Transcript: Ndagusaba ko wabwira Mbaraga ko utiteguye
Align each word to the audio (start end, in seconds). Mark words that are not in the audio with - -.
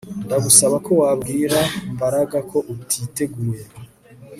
Ndagusaba 0.25 0.75
ko 0.85 0.91
wabwira 1.01 1.57
Mbaraga 1.93 2.37
ko 2.49 2.57
utiteguye 2.73 3.63